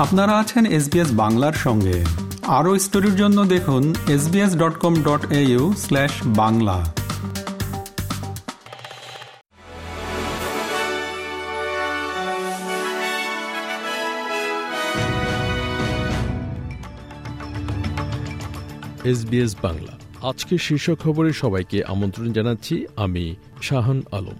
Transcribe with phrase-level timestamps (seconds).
[0.00, 2.04] আপনারা আছেন এসবিএস বাংলার সঙ্গে।
[2.46, 6.94] আরও স্টোরির জন্য দেখুন SBS dot com dot AU slash Bangla.
[19.04, 19.98] SBS Bangla.
[20.28, 24.38] আজকে শীর্ষ খবরে সবাইকে আমন্ত্রণ জানাচ্ছি আমি শাহান আলম।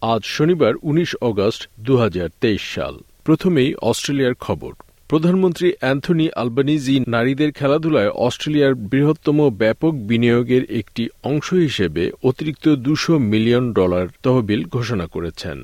[0.00, 4.72] আজ শনিবার ১৯ অগস্ট দু হাজার তেইশ সাল। প্রথমেই অস্ট্রেলিয়ার খবর।
[5.12, 13.64] প্রধানমন্ত্রী অ্যান্থনি আলবানিজি নারীদের খেলাধুলায় অস্ট্রেলিয়ার বৃহত্তম ব্যাপক বিনিয়োগের একটি অংশ হিসেবে অতিরিক্ত দুশো মিলিয়ন
[13.72, 15.58] ডলার তহবিল ঘোষণা করেছেন।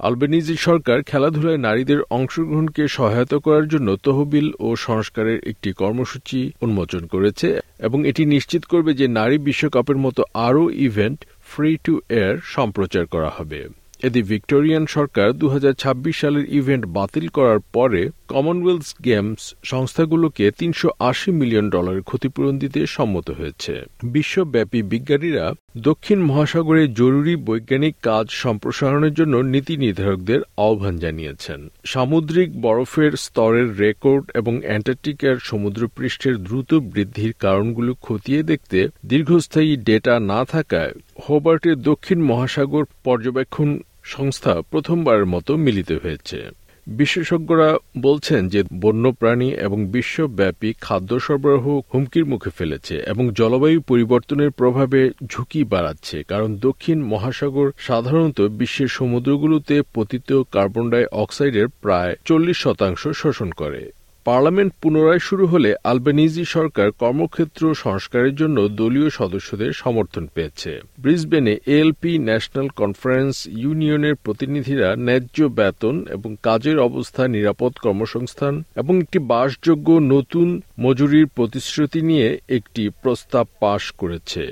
[0.00, 7.48] আলবেনিজি সরকার খেলাধুলায় নারীদের অংশগ্রহণকে সহায়তা করার জন্য তহবিল ও সংস্কারের একটি কর্মসূচি উন্মোচন করেছে
[7.78, 13.30] এবং এটি নিশ্চিত করবে যে নারী বিশ্বকাপের মতো আরও ইভেন্ট ফ্রি টু এয়ার সম্প্রচার করা
[13.30, 13.60] হবে।
[14.02, 20.88] এদি ভিক্টোরিয়ান সরকার দু হাজার ছাব্বিশ সালের ইভেন্ট বাতিল করার পরে কমনওয়েলথ গেমস সংস্থাগুলোকে তিনশো
[21.00, 25.46] আশি মিলিয়ন ডলারের ক্ষতিপূরণ দিতে সম্মত হয়েছে। বিশ্বব্যাপী বিজ্ঞানীরা
[25.78, 34.24] দক্ষিণ মহাসাগরে জরুরি বৈজ্ঞানিক কাজ সম্প্রসারণের জন্য নীতি নির্ধারকদের আহ্বান জানিয়েছেন। সামুদ্রিক বরফের স্তরের রেকর্ড
[34.34, 40.92] এবং অ্যান্টার্কটিকার সমুদ্রপৃষ্ঠের দ্রুত বৃদ্ধির কারণগুলো খতিয়ে দেখতে দীর্ঘস্থায়ী ডেটা না থাকায়
[41.24, 43.68] হোবার্টের দক্ষিণ মহাসাগর পর্যবেক্ষণ
[44.14, 46.38] সংস্থা প্রথমবারের মতো মিলিত হয়েছে।
[46.86, 55.00] বিশেষজ্ঞরা বলছেন যে বন্যপ্রাণী এবং বিশ্বব্যাপী খাদ্য সরবরাহ হুমকির মুখে ফেলেছে এবং জলবায়ু পরিবর্তনের প্রভাবে
[55.26, 63.02] ঝুঁকি বাড়াচ্ছে, কারণ দক্ষিণ মহাসাগর সাধারণত বিশ্বের সমুদ্রগুলোতে পতিত কার্বন ডাই অক্সাইডের প্রায় চল্লিশ শতাংশ
[63.20, 63.82] শোষণ করে।
[64.28, 72.12] পার্লামেন্ট পুনরায় শুরু হলে আলবেনিজি সরকার কর্মক্ষেত্র সংস্কারের জন্য দলীয় সদস্যদের সমর্থন পেয়েছে। ব্রিসবেনে এএলপি
[72.18, 80.48] ন্যাশনাল কনফারেন্স ইউনিয়নের প্রতিনিধিরা ন্যায্য বেতন এবং কাজের অবস্থা নিরাপদ কর্মসংস্থান এবং একটি বাসযোগ্য নতুন
[80.80, 84.44] মজুরির প্রতিশ্রুতি নিয়ে একটি প্রস্তাব পাশ করেছে।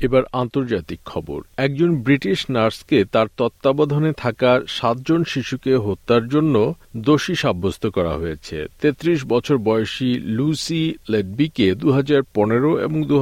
[0.00, 7.86] এবার আন্তর্জাতিক খবর। একজন ব্রিটিশ নার্সকে তার তত্ত্বাবধানে থাকা সাতজন শিশুকে হত্যার জন্য দোষী সাব্যস্ত
[7.86, 11.88] করা হয়েছে। ৩৩ বছর বয়সী লুসি লেডবিকে দু
[12.78, 13.16] এবং দু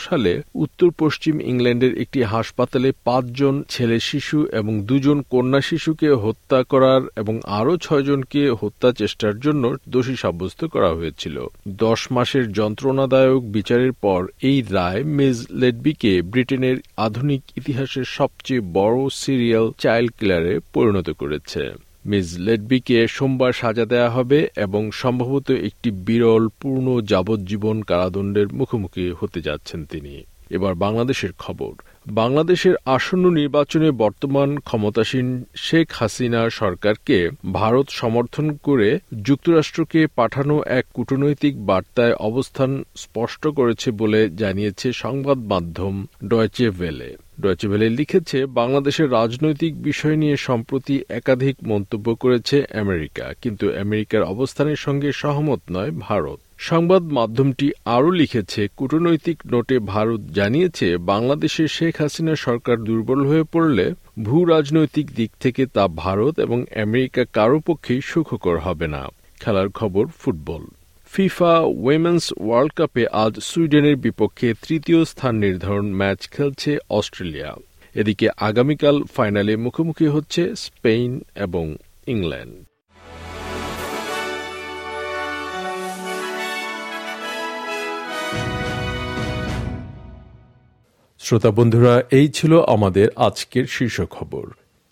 [0.00, 7.02] সালে উত্তর পশ্চিম ইংল্যান্ডের একটি হাসপাতালে পাঁচজন ছেলে শিশু এবং দুজন কন্যা শিশুকে হত্যা করার
[7.16, 11.36] এবং আরও ছয়জনকে হত্যা চেষ্টার জন্য দোষী সাব্যস্ত করা হয়েছিল।
[11.68, 19.08] দশ মাসের যন্ত্রণাদায়ক বিচারের পর এই রায় মিস লেডবিকে একে ব্রিটেনের আধুনিক ইতিহাসের সবচেয়ে বড়
[19.12, 21.72] সিরিয়াল চাইল্ড কিলারে পরিণত করেছে।
[22.06, 29.40] মিস লেডবিকে সোমবার সাজা দেওয়া হবে এবং সম্ভবত একটি বিরল পূর্ণ যাবজ্জীবন কারাদণ্ডের মুখোমুখি হতে
[29.40, 31.72] যাচ্ছেন তিনি। এবার বাংলাদেশের খবর।
[32.06, 37.18] বাংলাদেশের আসন্ন নির্বাচনে বর্তমান ক্ষমতাসীন শেখ হাসিনা সরকারকে
[37.52, 38.88] ভারত সমর্থন করে
[39.22, 45.94] যুক্তরাষ্ট্রকে পাঠানো এক কূটনৈতিক বার্তায় অবস্থান স্পষ্ট করেছে বলে জানিয়েছে সংবাদ মাধ্যম
[46.24, 47.10] ডয়চে ভেলে।
[47.42, 54.78] ডয়চে ভেলে লিখেছে, বাংলাদেশের রাজনৈতিক বিষয় নিয়ে সম্প্রতি একাধিক মন্তব্য করেছে আমেরিকা, কিন্তু আমেরিকার অবস্থানের
[54.86, 56.38] সঙ্গে সহমত নয় ভারত।
[56.70, 63.86] সংবাদ মাধ্যমটি আরও লিখেছে, কূটনৈতিক নোটে ভারত জানিয়েছে বাংলাদেশে শেখ হাসিনা সরকার দুর্বল হয়ে পড়লে
[64.24, 69.02] ভূ রাজনৈতিক দিক থেকে তা ভারত এবং আমেরিকা কারও পক্ষেই সুখকর হবে না।
[69.40, 70.64] খেলার খবর, ফুটবল।
[71.12, 77.56] ফিফা উইমেন্স ওয়ার্ল্ড কাপে আজ সুইডেনের বিপক্ষে তৃতীয় স্থান নির্ধারণ ম্যাচ খেলছে অস্ট্রেলিয়া।
[77.94, 81.76] এদিকে আগামীকাল ফাইনালে মুখোমুখি হচ্ছে স্পেন এবং
[82.06, 82.54] ইংল্যান্ড।
[91.18, 94.46] শ্রোতা বন্ধুরা, এই ছিল আমাদের আজকের শীর্ষ খবর।